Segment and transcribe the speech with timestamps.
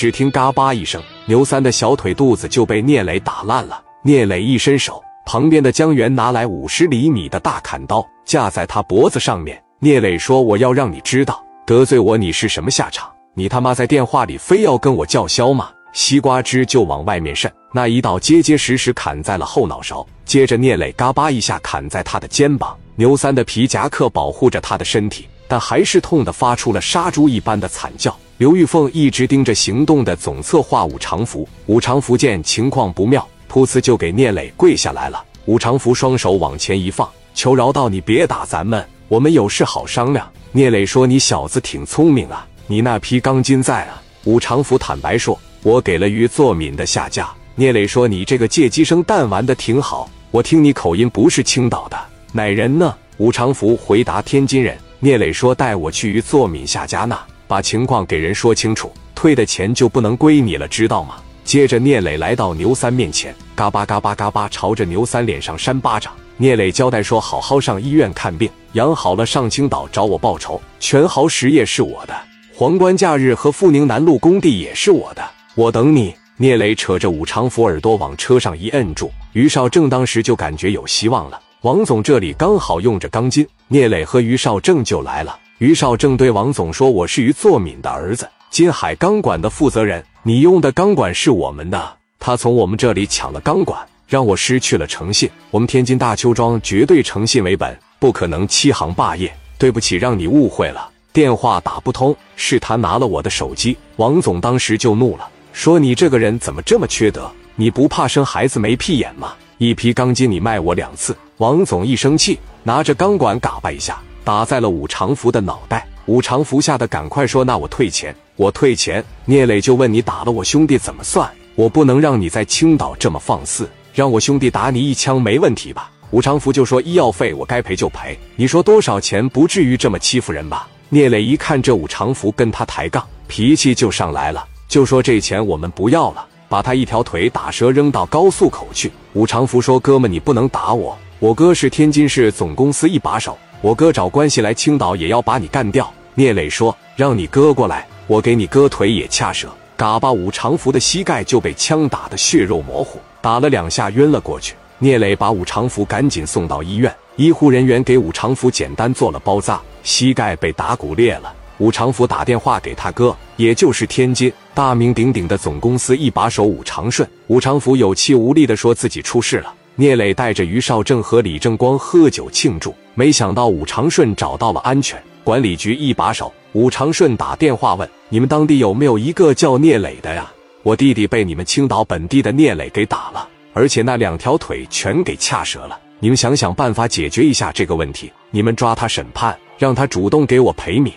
[0.00, 3.78] 只听嘎巴一声，牛三的小腿肚子就被聂磊打烂了。
[4.02, 9.62] 聂磊一伸手，旁边的江源拿来五十厘米的大砍刀，架在他脖子上面。
[9.78, 13.10] 聂磊说：“我要让你知道，得罪我你是什么下场？
[13.34, 20.06] 你他妈在电话里非要跟我叫嚣吗？”西瓜汁就往外面渗，那一刀结结实实砍在了后脑勺。
[20.24, 22.74] 接着聂磊嘎巴一下砍在他的肩膀。
[22.96, 28.16] 牛三的皮夹克保护着他的身体，但还是痛得发出了杀猪一般的惨叫。
[28.38, 33.26] 刘玉凤一直盯着行动的总策划武长福，武长福见情况不妙。
[33.50, 35.24] 噗呲就给聂磊跪下来了。
[35.46, 51.98] 武长福双手往前一放，求饶道：“你别打咱们，我们有事好商量。”聂磊说：“你小子挺聪明啊，你那批钢筋在啊。”武长福坦白说：“我给了于作敏的下家。”聂磊说：“你这个借鸡生蛋玩的挺好，我听你口音不是青岛的，
[52.32, 57.18] 哪人呢？”武长福回答：“天津人。”聂磊说：“带我去于作敏下家那，
[57.48, 66.12] 把情况给人说清楚，退的钱就不能归你了，知道吗？”接着，聂磊来到牛三面前，嘎巴嘎巴嘎巴朝着牛三脸上扇巴掌。
[66.36, 70.60] 聂磊交代说：“好好上医院看病，养好了上青岛找我报仇。
[70.78, 72.14] 全豪实业是我的，
[72.54, 75.24] 皇冠假日和富宁南路工地也是我的，
[75.54, 81.40] 我等你。”聂磊扯着武长福耳朵往车上一摁住，于少正当时就感觉有希望了。
[81.62, 85.38] 王总这里刚好用着钢筋，聂磊和于少正就来了。
[85.58, 95.28] 于少正对王总说：“我是于作敏的儿子。”金海钢管的负责人，你用的钢管是我们的，他从我们这里抢了钢管，让我失去了诚信。
[95.50, 99.30] 我们天津大邱庄绝对诚信为本，不可能欺行霸业。
[99.58, 103.76] 对不起，让你误会了，电话打不通，是他拿了我的手机。
[103.96, 107.30] 王总当时就怒了，说你这个人怎么这么缺德？
[107.54, 109.34] 你不怕生孩子没屁眼吗？
[109.58, 111.14] 一批钢筋你卖我两次。
[111.40, 115.88] 王总一生气，拿着钢管嘎巴一下打在了武长福的脑袋。
[116.04, 121.30] 武长福吓得赶快说：“那我退钱。”我退钱，聂磊就问你打了我兄弟怎么算？
[121.54, 125.90] 我不能让你在青岛这么放肆，让我兄弟打你一枪没问题吧？
[126.10, 129.26] 武长福就说医药费我该赔就赔，你说多少钱？
[129.30, 130.68] 不至于这么欺负人吧？
[130.90, 138.92] 聂磊一看这武长福跟他抬杠，脾气就上来了，就说这钱我们不要了，把他一条腿打折扔到高速口去。
[139.14, 154.54] 武长福说：“哥们，你不能打我，我哥是天津市总公司一把手，我哥找关系来青岛也要把你干掉。”聂磊说：“让你哥过来。”我给你哥腿也掐折，嘎巴武长福的膝盖就被枪打得血肉模糊，打了两下晕了过去。
[154.78, 161.32] 聂磊把武长福赶紧送到医院，医护人员给武长福简单做了包扎，膝盖被打骨裂了。
[161.58, 167.06] 武长福打电话给他哥，也就是天津大名鼎鼎的总公司一把手武长顺。
[167.26, 169.54] 武长福有气无力地说自己出事了。
[169.76, 176.32] 聂磊带着于少正和李正光喝酒庆祝，没想到武长顺找到了安全管理局一把手。
[176.52, 180.30] 武长顺打电话问：“你们当地有没有一个叫聂磊的呀？
[180.62, 185.78] 我弟弟被你们青岛本地的聂磊给打了，而且那两条腿全给掐折了。
[186.00, 188.12] 你们想想办法解决一下这个问题。
[188.30, 190.92] 你们抓他审判，让他主动给我赔米。”